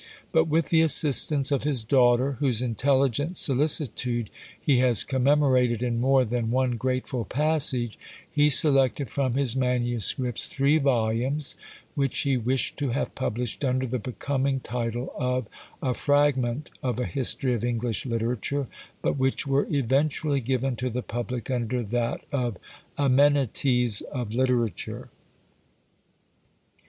But 0.31 0.45
with 0.45 0.69
the 0.69 0.81
assistance 0.81 1.51
of 1.51 1.61
his 1.61 1.83
daughter, 1.83 2.31
whose 2.39 2.63
intelligent 2.63 3.37
solicitude 3.37 4.31
he 4.59 4.79
has 4.79 5.03
commemorated 5.03 5.83
in 5.83 6.01
more 6.01 6.25
than 6.25 6.49
one 6.49 6.71
grateful 6.71 7.23
passage, 7.23 7.99
he 8.31 8.49
selected 8.49 9.11
from 9.11 9.35
his 9.35 9.55
manuscripts 9.55 10.47
three 10.47 10.79
volumes, 10.79 11.55
which 11.93 12.17
he 12.21 12.35
wished 12.35 12.77
to 12.77 12.89
have 12.89 13.13
published 13.13 13.63
under 13.63 13.85
the 13.85 13.99
becoming 13.99 14.59
title 14.59 15.13
of 15.15 15.45
"A 15.83 15.93
Fragment 15.93 16.71
of 16.81 16.99
a 16.99 17.05
History 17.05 17.53
of 17.53 17.63
English 17.63 18.03
Literature," 18.07 18.65
but 19.03 19.17
which 19.19 19.45
were 19.45 19.67
eventually 19.69 20.41
given 20.41 20.75
to 20.77 20.89
the 20.89 21.03
public 21.03 21.51
under 21.51 21.83
that 21.83 22.25
of 22.31 22.57
"Amenities 22.97 24.01
of 24.01 24.33
Literature." 24.33 25.09